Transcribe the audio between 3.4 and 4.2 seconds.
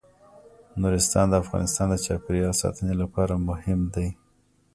مهم دي.